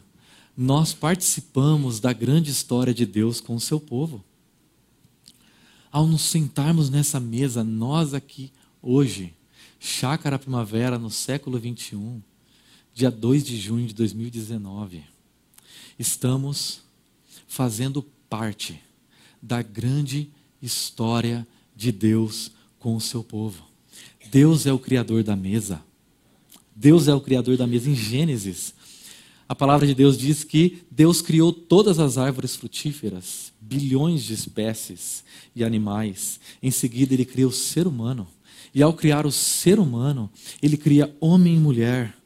[0.56, 4.24] nós participamos da grande história de Deus com o seu povo.
[5.90, 9.34] Ao nos sentarmos nessa mesa, nós aqui, hoje,
[9.80, 12.20] Chácara Primavera, no século 21,
[12.92, 15.04] dia 2 de junho de 2019,
[15.98, 16.82] estamos
[17.46, 18.80] fazendo parte
[19.40, 23.64] da grande história de Deus com o seu povo.
[24.30, 25.82] Deus é o criador da mesa.
[26.80, 27.90] Deus é o criador da mesa.
[27.90, 28.72] Em Gênesis,
[29.48, 35.24] a palavra de Deus diz que Deus criou todas as árvores frutíferas, bilhões de espécies
[35.56, 36.38] e animais.
[36.62, 38.28] Em seguida, ele cria o ser humano.
[38.72, 40.30] E ao criar o ser humano,
[40.62, 42.16] ele cria homem e mulher.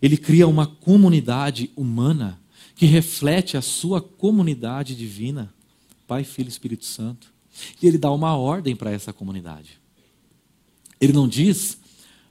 [0.00, 2.40] Ele cria uma comunidade humana
[2.74, 5.54] que reflete a sua comunidade divina,
[6.08, 7.32] Pai, Filho e Espírito Santo.
[7.80, 9.80] E ele dá uma ordem para essa comunidade.
[11.00, 11.78] Ele não diz,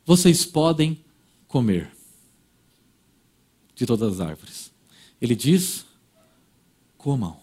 [0.06, 1.00] vocês podem
[1.52, 1.92] comer
[3.76, 4.72] de todas as árvores.
[5.22, 5.86] Ele diz:
[6.98, 7.38] comam.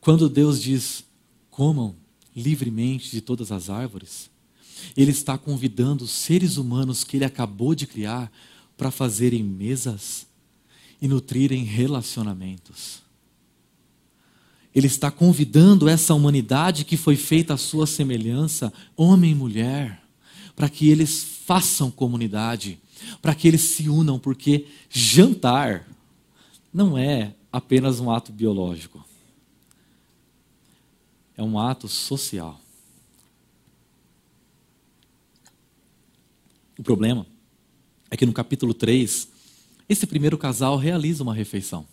[0.00, 1.04] Quando Deus diz
[1.48, 1.94] comam
[2.34, 4.30] livremente de todas as árvores,
[4.96, 8.32] Ele está convidando os seres humanos que Ele acabou de criar
[8.76, 10.26] para fazerem mesas
[11.00, 13.02] e nutrirem relacionamentos.
[14.74, 20.00] Ele está convidando essa humanidade que foi feita à sua semelhança, homem e mulher,
[20.60, 22.78] para que eles façam comunidade,
[23.22, 25.88] para que eles se unam, porque jantar
[26.70, 29.02] não é apenas um ato biológico,
[31.34, 32.60] é um ato social.
[36.78, 37.26] O problema
[38.10, 39.28] é que no capítulo 3,
[39.88, 41.86] esse primeiro casal realiza uma refeição.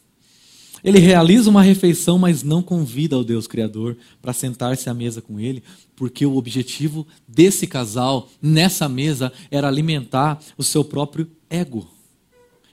[0.88, 5.38] Ele realiza uma refeição, mas não convida o Deus Criador para sentar-se à mesa com
[5.38, 5.62] ele,
[5.98, 11.86] porque o objetivo desse casal nessa mesa era alimentar o seu próprio ego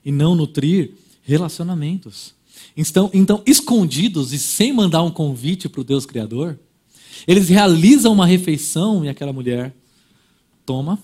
[0.05, 0.92] e não nutrir
[1.24, 2.37] relacionamentos.
[2.77, 6.57] Então, então escondidos e sem mandar um convite para o Deus Criador,
[7.27, 9.74] eles realizam uma refeição e aquela mulher
[10.64, 11.00] toma,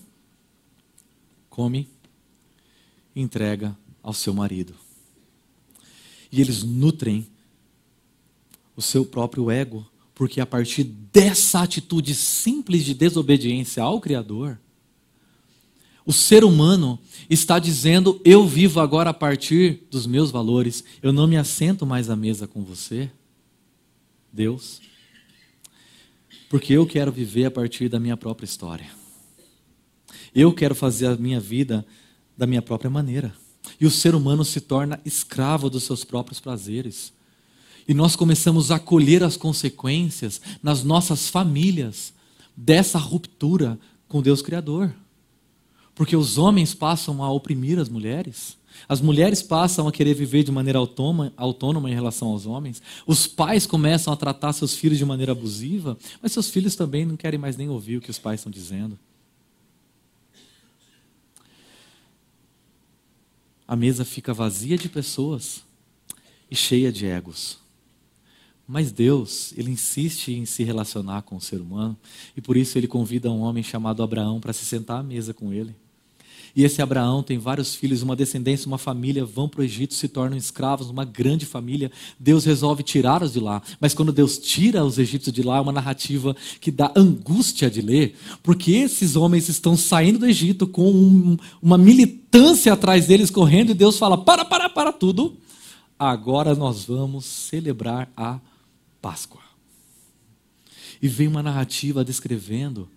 [1.49, 1.89] come,
[3.13, 4.73] entrega ao seu marido
[6.31, 7.27] e eles nutrem
[8.75, 14.59] o seu próprio ego, porque a partir dessa atitude simples de desobediência ao Criador,
[16.05, 21.27] o ser humano está dizendo: eu vivo agora a partir dos meus valores, eu não
[21.27, 23.09] me assento mais à mesa com você,
[24.31, 24.81] Deus,
[26.49, 28.89] porque eu quero viver a partir da minha própria história.
[30.33, 31.85] Eu quero fazer a minha vida
[32.37, 33.33] da minha própria maneira.
[33.81, 37.11] E o ser humano se torna escravo dos seus próprios prazeres.
[37.87, 42.13] E nós começamos a colher as consequências nas nossas famílias
[42.55, 44.93] dessa ruptura com Deus Criador.
[45.95, 48.55] Porque os homens passam a oprimir as mulheres
[48.87, 52.81] As mulheres passam a querer viver de maneira autônoma, em relação aos homens.
[53.05, 57.17] Os pais começam a tratar seus filhos de maneira abusiva, mas seus filhos também não
[57.17, 58.97] querem mais nem ouvir o que os pais estão dizendo.
[63.71, 65.63] A mesa fica vazia de pessoas
[66.49, 67.57] e cheia de egos.
[68.67, 71.97] Mas Deus, ele insiste em se relacionar com o ser humano
[72.35, 75.53] e por isso ele convida um homem chamado Abraão para se sentar à mesa com
[75.53, 75.73] ele.
[76.55, 80.07] E esse Abraão tem vários filhos, uma descendência, uma família, vão para o Egito, se
[80.07, 81.91] tornam escravos, uma grande família.
[82.19, 83.61] Deus resolve tirá-los de lá.
[83.79, 87.81] Mas quando Deus tira os egípcios de lá, é uma narrativa que dá angústia de
[87.81, 93.71] ler, porque esses homens estão saindo do Egito com um, uma militância atrás deles correndo,
[93.71, 95.37] e Deus fala: para, para, para tudo.
[95.97, 98.39] Agora nós vamos celebrar a
[99.01, 99.41] Páscoa.
[101.01, 102.89] E vem uma narrativa descrevendo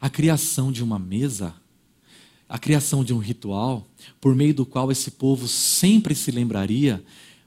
[0.00, 1.54] a criação de uma mesa
[2.52, 3.88] a criação de um ritual
[4.20, 7.02] por meio do qual esse povo sempre se lembraria,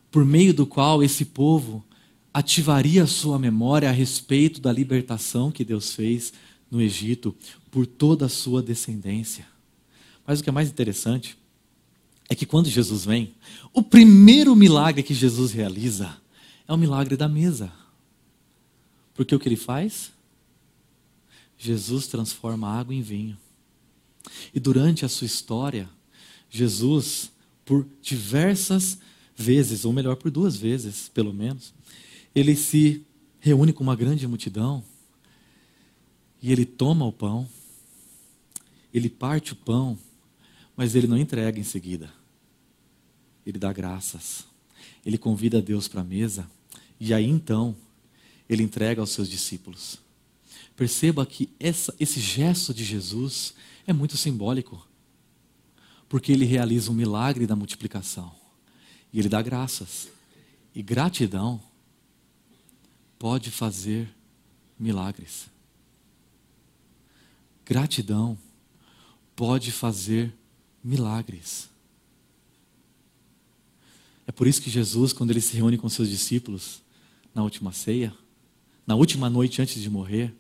[0.10, 1.86] por meio do qual esse povo
[2.34, 6.34] ativaria a sua memória a respeito da libertação que Deus fez
[6.72, 7.36] no Egito
[7.70, 9.46] por toda a sua descendência.
[10.26, 11.38] Mas o que é mais interessante
[12.28, 13.36] é que quando Jesus vem,
[13.72, 16.18] o primeiro milagre que Jesus realiza
[16.68, 17.72] é o milagre da mesa.
[19.14, 20.12] Porque o que ele faz?
[21.60, 23.38] Jesus transforma água em vinho.
[24.54, 25.90] E durante a sua história,
[26.50, 27.32] Jesus,
[27.64, 28.98] por diversas
[29.36, 31.74] vezes, ou melhor, por duas vezes, pelo menos,
[32.34, 33.06] ele se
[33.40, 34.84] reúne com uma grande multidão
[36.42, 37.48] e ele toma o pão,
[38.94, 39.98] ele parte o pão,
[40.76, 42.12] mas ele não entrega em seguida.
[43.46, 44.46] Ele dá graças.
[45.06, 46.50] Ele convida Deus para a mesa
[47.00, 47.76] e aí então
[48.50, 50.00] ele entrega aos seus discípulos.
[50.76, 53.54] Perceba que essa, esse gesto de Jesus
[53.88, 54.86] é muito simbólico,
[56.08, 58.34] porque ele realiza o um milagre da multiplicação
[59.12, 60.10] e ele dá graças.
[60.74, 61.62] E gratidão
[63.18, 64.14] pode fazer
[64.78, 65.48] milagres.
[67.66, 68.38] Gratidão
[69.36, 70.34] pode fazer
[70.84, 71.70] milagres.
[74.28, 76.82] É por isso que Jesus, quando ele se reúne com seus discípulos
[77.34, 78.14] na última ceia,
[78.86, 80.36] na última noite antes de morrer,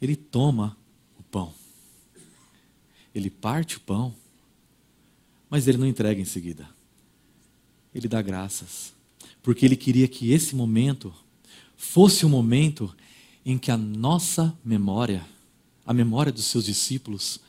[0.00, 0.76] ele toma
[1.18, 1.54] o pão.
[3.18, 4.14] Ele parte o pão,
[5.50, 6.68] mas ele não entrega em seguida.
[7.92, 8.92] Ele dá graças,
[9.42, 11.12] porque ele queria que esse momento
[11.76, 12.94] fosse o momento
[13.44, 15.26] em que a nossa memória,
[15.84, 17.40] a memória dos seus discípulos,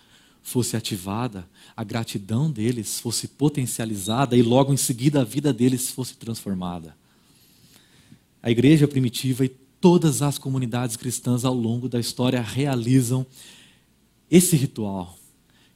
[0.42, 6.18] fosse ativada, a gratidão deles fosse potencializada e logo em seguida a vida deles fosse
[6.18, 6.98] transformada.
[8.42, 13.24] A igreja primitiva e todas as comunidades cristãs ao longo da história realizam
[14.32, 15.19] esse ritual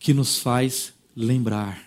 [0.03, 1.81] que nos faz lembrar.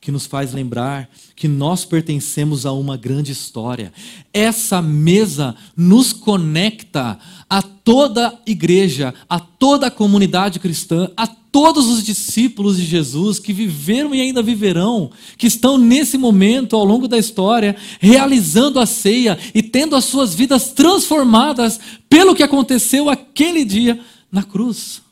[0.00, 3.92] Que nos faz lembrar que nós pertencemos a uma grande história.
[4.32, 7.18] Essa mesa nos conecta
[7.50, 13.40] a toda a igreja, a toda a comunidade cristã, a todos os discípulos de Jesus
[13.40, 18.86] que viveram e ainda viverão, que estão nesse momento ao longo da história, realizando a
[18.86, 23.98] ceia e tendo as suas vidas transformadas pelo que aconteceu aquele dia
[24.30, 25.02] na cruz.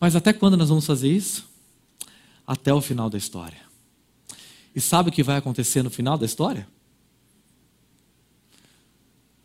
[0.00, 1.48] Mas até quando nós vamos fazer isso?
[2.46, 3.60] Até o final da história.
[4.74, 6.68] E sabe o que vai acontecer no final da história?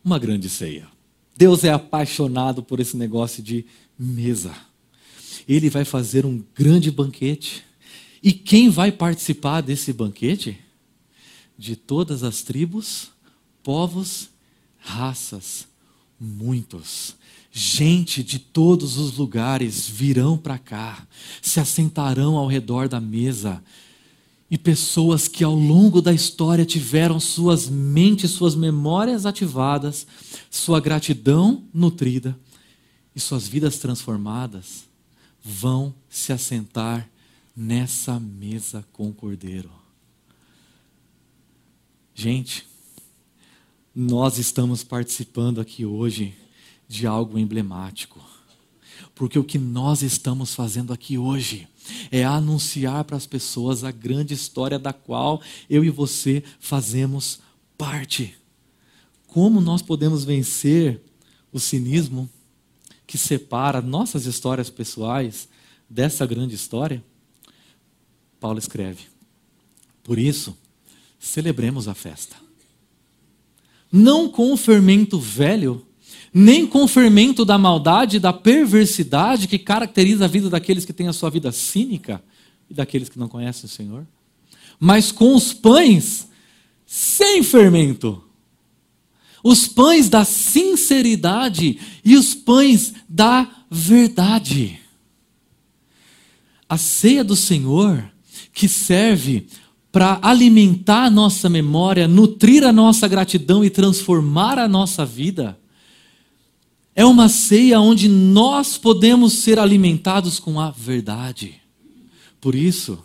[0.04, 0.86] Uma grande ceia.
[1.36, 3.64] Deus é apaixonado por esse negócio de
[3.98, 4.54] mesa.
[5.48, 7.64] Ele vai fazer um grande banquete.
[8.22, 10.58] E quem vai participar desse banquete?
[11.56, 13.10] De todas as tribos,
[13.62, 14.28] povos,
[14.78, 15.66] raças,
[16.20, 17.16] muitos.
[17.54, 21.06] Gente de todos os lugares virão para cá,
[21.42, 23.62] se assentarão ao redor da mesa.
[24.50, 30.06] E pessoas que ao longo da história tiveram suas mentes, suas memórias ativadas,
[30.50, 32.38] sua gratidão nutrida
[33.14, 34.84] e suas vidas transformadas,
[35.44, 37.06] vão se assentar
[37.54, 39.70] nessa mesa com o Cordeiro.
[42.14, 42.66] Gente,
[43.94, 46.34] nós estamos participando aqui hoje
[46.92, 48.20] de algo emblemático.
[49.14, 51.66] Porque o que nós estamos fazendo aqui hoje
[52.10, 57.40] é anunciar para as pessoas a grande história da qual eu e você fazemos
[57.76, 58.34] parte.
[59.26, 61.00] Como nós podemos vencer
[61.50, 62.28] o cinismo
[63.06, 65.48] que separa nossas histórias pessoais
[65.88, 67.02] dessa grande história?
[68.38, 69.04] Paulo escreve:
[70.02, 70.56] Por isso,
[71.18, 72.36] celebremos a festa.
[73.90, 75.86] Não com o fermento velho,
[76.32, 81.08] nem com o fermento da maldade, da perversidade que caracteriza a vida daqueles que têm
[81.08, 82.22] a sua vida cínica
[82.70, 84.06] e daqueles que não conhecem o Senhor.
[84.80, 86.26] mas com os pães
[86.84, 88.22] sem fermento.
[89.44, 94.78] Os pães da sinceridade e os pães da verdade.
[96.68, 98.10] A ceia do Senhor,
[98.52, 99.46] que serve
[99.92, 105.58] para alimentar a nossa memória, nutrir a nossa gratidão e transformar a nossa vida,
[106.94, 111.60] é uma ceia onde nós podemos ser alimentados com a verdade.
[112.40, 113.02] Por isso,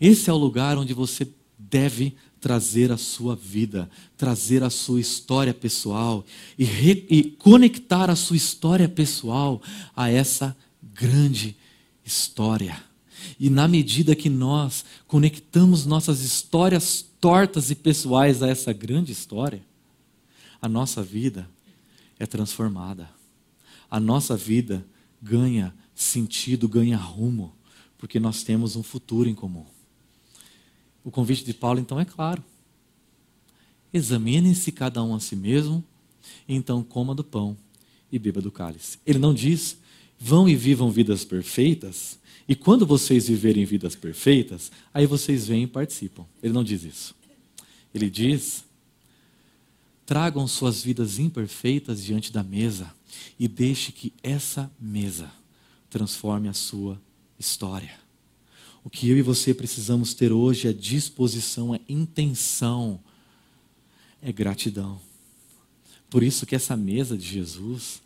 [0.00, 1.26] esse é o lugar onde você
[1.58, 6.24] deve trazer a sua vida, trazer a sua história pessoal
[6.56, 9.60] e, re, e conectar a sua história pessoal
[9.96, 10.56] a essa
[10.94, 11.56] grande
[12.04, 12.80] história.
[13.40, 19.62] E na medida que nós conectamos nossas histórias tortas e pessoais a essa grande história,
[20.62, 21.48] a nossa vida
[22.18, 23.15] é transformada.
[23.90, 24.86] A nossa vida
[25.22, 27.54] ganha sentido, ganha rumo,
[27.98, 29.64] porque nós temos um futuro em comum.
[31.02, 32.42] O convite de Paulo, então, é claro.
[33.92, 35.82] Examine-se cada um a si mesmo,
[36.48, 37.56] então coma do pão
[38.10, 38.98] e beba do cálice.
[39.06, 39.78] Ele não diz,
[40.18, 42.18] vão e vivam vidas perfeitas,
[42.48, 46.24] e quando vocês viverem vidas perfeitas, aí vocês vêm e participam.
[46.42, 47.14] Ele não diz isso.
[47.92, 48.64] Ele diz,
[50.04, 52.94] tragam suas vidas imperfeitas diante da mesa
[53.38, 55.30] e deixe que essa mesa
[55.90, 57.00] transforme a sua
[57.38, 57.98] história.
[58.84, 63.00] O que eu e você precisamos ter hoje é disposição, é intenção,
[64.22, 65.00] é gratidão.
[66.08, 68.00] Por isso que essa mesa de Jesus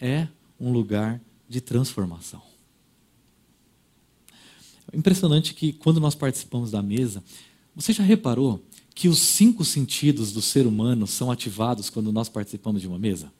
[0.00, 0.26] é
[0.58, 2.42] um lugar de transformação.
[4.92, 7.22] É impressionante que quando nós participamos da mesa,
[7.74, 12.80] você já reparou que os cinco sentidos do ser humano são ativados quando nós participamos
[12.80, 13.32] de uma mesa?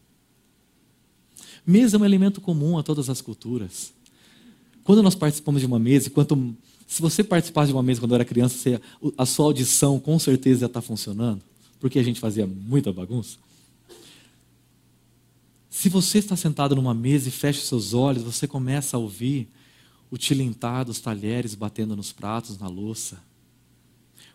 [1.66, 3.92] Mesa é um elemento comum a todas as culturas.
[4.82, 6.54] Quando nós participamos de uma mesa, quanto
[6.86, 8.80] se você participasse de uma mesa quando era criança, você,
[9.16, 11.42] a sua audição com certeza já está funcionando,
[11.80, 13.38] porque a gente fazia muita bagunça.
[15.70, 19.48] Se você está sentado numa mesa e fecha seus olhos, você começa a ouvir
[20.10, 23.18] o tilintar dos talheres batendo nos pratos, na louça,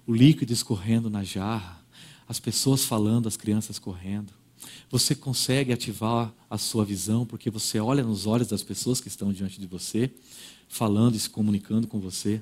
[0.05, 1.79] o líquido escorrendo na jarra,
[2.27, 4.33] as pessoas falando, as crianças correndo.
[4.89, 9.31] Você consegue ativar a sua visão porque você olha nos olhos das pessoas que estão
[9.31, 10.11] diante de você
[10.67, 12.41] falando e se comunicando com você,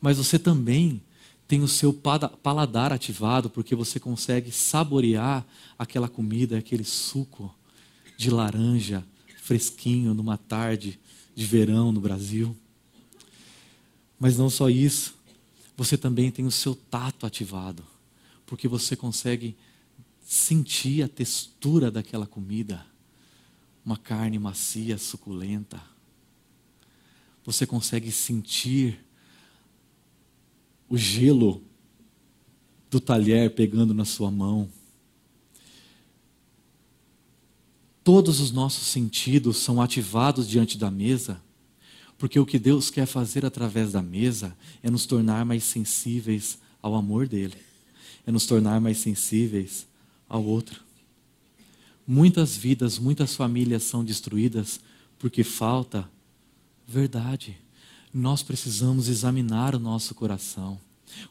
[0.00, 1.00] mas você também
[1.46, 1.94] tem o seu
[2.42, 5.46] paladar ativado, porque você consegue saborear
[5.78, 7.54] aquela comida, aquele suco
[8.18, 9.02] de laranja
[9.42, 11.00] fresquinho numa tarde
[11.34, 12.54] de verão no Brasil.
[14.20, 15.14] Mas não só isso,
[15.74, 17.82] você também tem o seu tato ativado,
[18.44, 19.56] porque você consegue
[20.30, 22.84] sentir a textura daquela comida,
[23.84, 25.80] uma carne macia, suculenta
[27.48, 29.02] você consegue sentir
[30.86, 31.62] o gelo
[32.90, 34.68] do talher pegando na sua mão.
[38.04, 41.42] Todos os nossos sentidos são ativados diante da mesa,
[42.18, 46.94] porque o que Deus quer fazer através da mesa é nos tornar mais sensíveis ao
[46.94, 47.56] amor dele,
[48.26, 49.86] é nos tornar mais sensíveis
[50.28, 50.80] ao outro.
[52.06, 54.80] Muitas vidas, muitas famílias são destruídas
[55.18, 56.08] porque falta
[56.86, 57.56] verdade.
[58.12, 60.78] Nós precisamos examinar o nosso coração.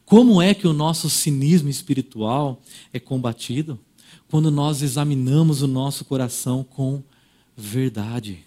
[0.06, 2.62] Como é que o nosso cinismo espiritual
[2.94, 3.80] é combatido?
[4.30, 7.02] Quando nós examinamos o nosso coração com
[7.58, 8.46] verdade.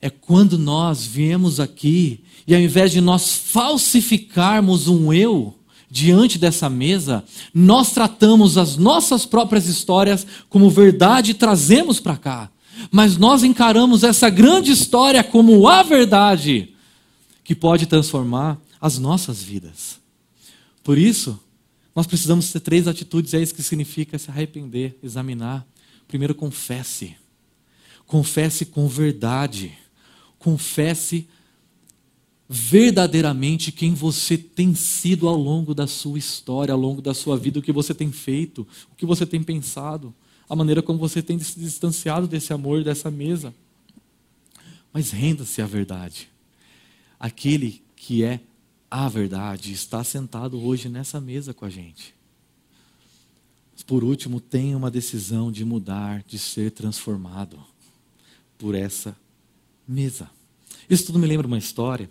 [0.00, 5.55] É quando nós viemos aqui e ao invés de nós falsificarmos um eu
[5.90, 7.24] diante dessa mesa,
[7.54, 12.50] nós tratamos as nossas próprias histórias como verdade e trazemos para cá
[12.90, 16.74] mas nós encaramos essa grande história como a verdade
[17.42, 19.98] que pode transformar as nossas vidas.
[20.82, 21.38] Por isso,
[21.94, 25.66] nós precisamos ter três atitudes, é isso que significa se arrepender, examinar.
[26.06, 27.16] Primeiro, confesse.
[28.06, 29.72] Confesse com verdade.
[30.38, 31.28] Confesse
[32.48, 37.58] verdadeiramente quem você tem sido ao longo da sua história, ao longo da sua vida,
[37.58, 40.14] o que você tem feito, o que você tem pensado
[40.48, 43.54] a maneira como você tem se distanciado desse amor, dessa mesa.
[44.92, 46.28] Mas renda-se à verdade.
[47.18, 48.40] Aquele que é
[48.90, 52.14] a verdade está sentado hoje nessa mesa com a gente.
[53.86, 57.58] Por último, tenha uma decisão de mudar, de ser transformado
[58.58, 59.16] por essa
[59.86, 60.30] mesa.
[60.88, 62.10] Isso tudo me lembra uma história,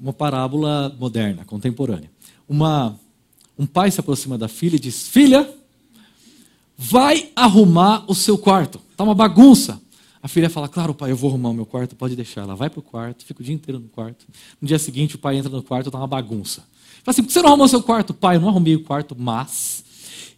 [0.00, 2.10] uma parábola moderna, contemporânea.
[2.48, 2.98] Uma,
[3.58, 5.48] um pai se aproxima da filha e diz: Filha,
[6.76, 8.80] vai arrumar o seu quarto.
[8.90, 9.80] Está uma bagunça.
[10.22, 12.42] A filha fala: Claro, pai, eu vou arrumar o meu quarto, pode deixar.
[12.42, 14.26] Ela vai para o quarto, fica o dia inteiro no quarto.
[14.60, 16.62] No dia seguinte, o pai entra no quarto, está uma bagunça.
[17.02, 18.12] Fala assim, por que você não arrumou seu quarto?
[18.12, 19.84] Pai, eu não arrumei o quarto, mas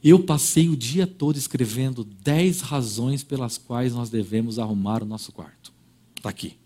[0.04, 5.32] eu passei o dia todo escrevendo 10 razões pelas quais nós devemos arrumar o nosso
[5.32, 5.72] quarto.
[6.16, 6.56] Está aqui.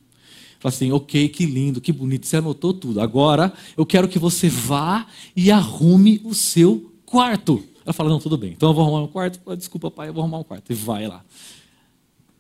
[0.63, 3.01] Fala assim, ok, que lindo, que bonito, você anotou tudo.
[3.01, 7.61] Agora eu quero que você vá e arrume o seu quarto.
[7.85, 8.53] Ela fala, não, tudo bem.
[8.53, 9.41] Então eu vou arrumar um quarto.
[9.57, 10.71] Desculpa, pai, eu vou arrumar um quarto.
[10.71, 11.25] E vai lá.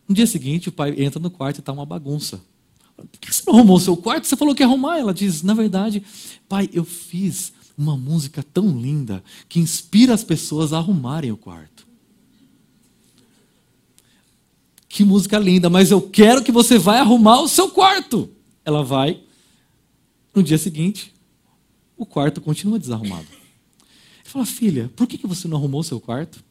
[0.07, 2.41] No dia seguinte, o pai entra no quarto e está uma bagunça.
[2.97, 4.25] Por que você não arrumou o seu quarto?
[4.25, 5.01] Você falou que ia arrumar.
[5.01, 6.01] Ela diz, na verdade,
[6.49, 11.72] pai, eu fiz uma música tão linda que inspira as pessoas a arrumarem o quarto.
[14.93, 18.29] Que música linda, mas eu quero que você vá arrumar o seu quarto.
[18.63, 19.23] Ela vai.
[20.35, 21.15] No dia seguinte,
[21.97, 23.27] o quarto continua desarrumado.
[23.31, 26.45] Ele fala, filha, por que você não arrumou o seu quarto?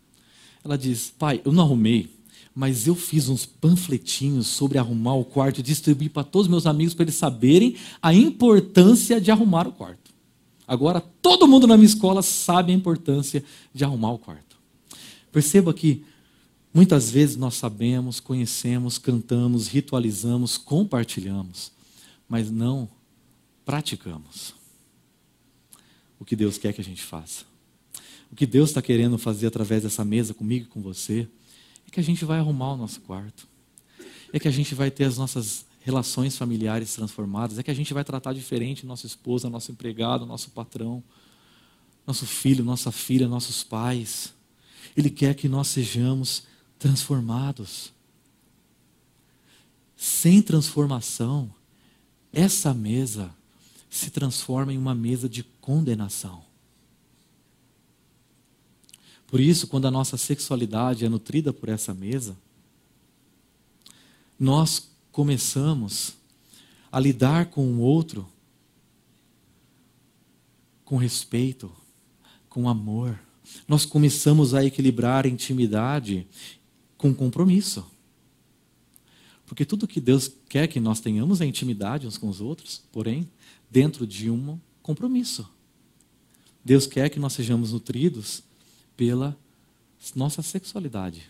[0.66, 2.10] Ela diz, pai, eu não arrumei,
[2.56, 6.66] mas eu fiz uns panfletinhos sobre arrumar o quarto e distribuí para todos os meus
[6.66, 10.12] amigos para eles saberem a importância de arrumar o quarto.
[10.68, 14.58] Agora todo mundo na minha escola sabe a importância de arrumar o quarto.
[15.32, 16.04] Perceba que
[16.74, 21.72] muitas vezes nós sabemos, conhecemos, cantamos, ritualizamos, compartilhamos,
[22.28, 22.90] mas não
[23.66, 24.54] praticamos
[26.20, 27.46] o que Deus quer que a gente faça.
[28.32, 31.28] O que Deus está querendo fazer através dessa mesa comigo e com você
[31.88, 33.48] é que a gente vai arrumar o nosso quarto,
[34.32, 37.94] é que a gente vai ter as nossas relações familiares transformadas, é que a gente
[37.94, 41.04] vai tratar diferente nossa esposa, nosso empregado, nosso patrão,
[42.06, 44.34] nosso filho, nossa filha, nossos pais.
[44.96, 46.44] Ele quer que nós sejamos
[46.82, 47.94] transformados.
[49.96, 51.54] Sem transformação,
[52.34, 53.32] essa mesa
[53.88, 56.44] se transforma em uma mesa de condenação.
[59.28, 62.36] Por isso, quando a nossa sexualidade é nutrida por essa mesa,
[64.40, 66.16] nós começamos
[66.92, 68.28] a lidar com o outro
[70.84, 71.72] com respeito,
[72.50, 73.20] com amor.
[73.68, 76.28] Nós começamos a equilibrar intimidade
[77.02, 77.84] com compromisso.
[79.48, 83.28] Porque tudo que Deus quer que nós tenhamos é intimidade uns com os outros, porém,
[83.72, 85.50] dentro de um compromisso.
[86.64, 88.44] Deus quer que nós sejamos nutridos
[88.96, 89.36] pela
[90.16, 91.24] nossa sexualidade.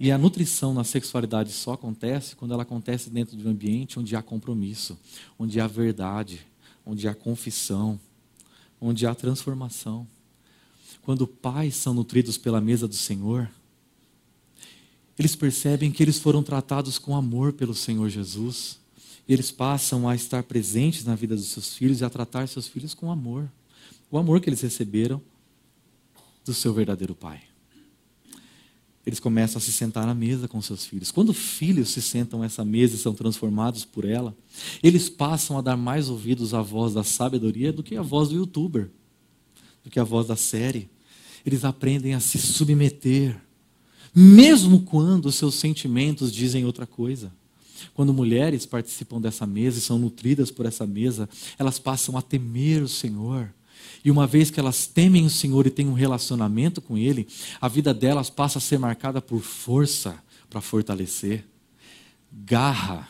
[0.00, 4.16] E a nutrição na sexualidade só acontece quando ela acontece dentro de um ambiente onde
[4.16, 4.98] há compromisso,
[5.38, 6.44] onde há verdade,
[6.84, 8.00] onde há confissão,
[8.80, 10.08] onde há transformação.
[11.02, 13.48] Quando pais são nutridos pela mesa do Senhor,
[15.18, 18.78] eles percebem que eles foram tratados com amor pelo Senhor Jesus.
[19.28, 22.66] E eles passam a estar presentes na vida dos seus filhos e a tratar seus
[22.66, 23.50] filhos com amor.
[24.10, 25.20] O amor que eles receberam
[26.44, 27.42] do seu verdadeiro pai
[29.08, 31.10] eles começam a se sentar na mesa com seus filhos.
[31.10, 34.36] Quando filhos se sentam nessa mesa e são transformados por ela,
[34.82, 38.34] eles passam a dar mais ouvidos à voz da sabedoria do que à voz do
[38.34, 38.90] youtuber,
[39.82, 40.90] do que à voz da série.
[41.46, 43.40] Eles aprendem a se submeter,
[44.20, 47.32] mesmo quando os seus sentimentos dizem outra coisa.
[47.94, 52.82] Quando mulheres participam dessa mesa e são nutridas por essa mesa, elas passam a temer
[52.82, 53.52] o Senhor
[54.04, 57.28] e uma vez que elas temem o Senhor e têm um relacionamento com Ele,
[57.60, 61.44] a vida delas passa a ser marcada por força para fortalecer,
[62.32, 63.08] garra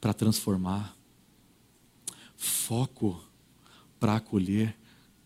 [0.00, 0.96] para transformar,
[2.36, 3.22] foco
[4.00, 4.74] para acolher,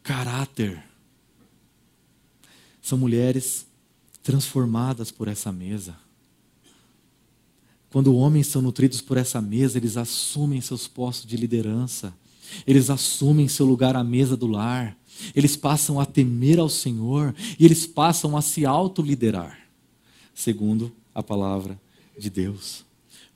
[0.03, 0.83] caráter.
[2.83, 3.67] São mulheres
[4.27, 5.97] transformadas por essa mesa.
[7.89, 12.13] Quando homens são nutridos por essa mesa, eles assumem seus postos de liderança
[12.67, 14.97] eles assumem seu lugar à mesa do lar,
[15.35, 19.59] eles passam a temer ao Senhor e eles passam a se autoliderar,
[20.35, 21.81] segundo a palavra
[22.19, 22.85] de Deus.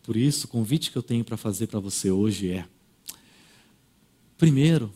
[0.03, 2.67] Por isso, o convite que eu tenho para fazer para você hoje é:
[4.37, 4.93] primeiro,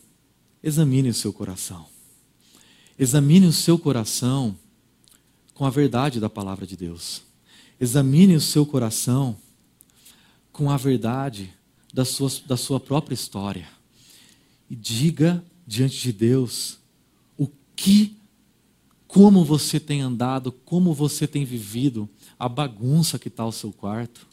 [0.61, 1.85] examine o seu coração.
[2.97, 4.57] Examine o seu coração
[5.55, 7.23] com a verdade da palavra de Deus.
[7.79, 9.35] Examine o seu coração
[10.51, 11.51] com a verdade
[11.93, 13.67] da sua, da sua própria história
[14.69, 16.77] e diga diante de Deus
[17.37, 18.17] o que,
[19.07, 24.27] como você tem andado, como você tem vivido, a bagunça que está o seu quarto.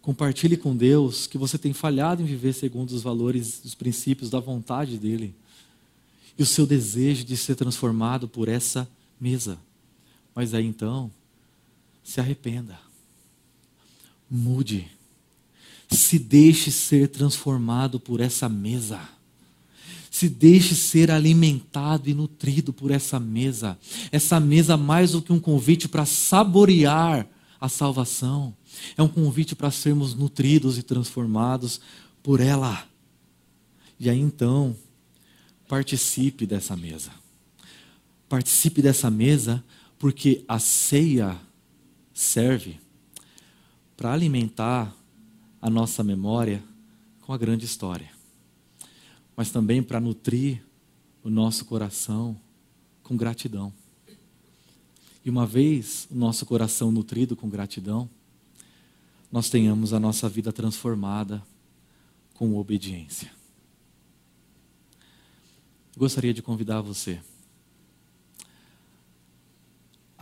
[0.00, 4.40] Compartilhe com Deus que você tem falhado em viver segundo os valores, os princípios da
[4.40, 5.34] vontade dEle.
[6.38, 8.88] E o seu desejo de ser transformado por essa
[9.20, 9.58] mesa.
[10.34, 11.10] Mas aí então,
[12.02, 12.78] se arrependa.
[14.30, 14.88] Mude.
[15.90, 19.00] Se deixe ser transformado por essa mesa.
[20.10, 23.78] Se deixe ser alimentado e nutrido por essa mesa.
[24.10, 27.26] Essa mesa, mais do que um convite para saborear
[27.60, 28.54] a salvação,
[28.96, 31.80] é um convite para sermos nutridos e transformados
[32.22, 32.86] por ela.
[34.00, 34.76] E aí então,
[35.68, 37.10] participe dessa mesa.
[38.28, 39.62] Participe dessa mesa
[40.02, 41.40] porque a ceia
[42.12, 42.80] serve
[43.96, 44.92] para alimentar
[45.60, 46.60] a nossa memória
[47.20, 48.10] com a grande história,
[49.36, 50.60] mas também para nutrir
[51.22, 52.36] o nosso coração
[53.04, 53.72] com gratidão.
[55.24, 58.10] E uma vez o nosso coração nutrido com gratidão,
[59.30, 61.40] nós tenhamos a nossa vida transformada
[62.34, 63.30] com obediência.
[65.96, 67.20] Gostaria de convidar você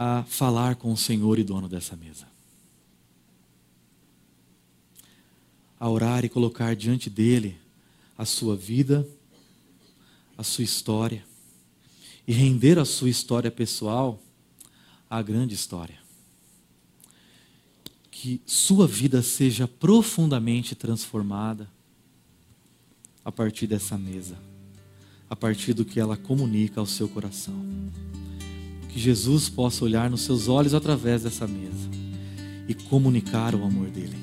[0.03, 2.27] a falar com o Senhor e dono dessa mesa.
[5.79, 7.59] A orar e colocar diante dele
[8.17, 9.07] a sua vida,
[10.39, 11.23] a sua história,
[12.27, 14.19] e render a sua história pessoal
[15.11, 15.99] à grande história.
[18.11, 21.71] Que sua vida seja profundamente transformada
[23.23, 24.39] a partir dessa mesa,
[25.29, 27.55] a partir do que ela comunica ao seu coração.
[28.93, 31.89] Que Jesus possa olhar nos seus olhos através dessa mesa
[32.69, 34.17] e comunicar o amor dele.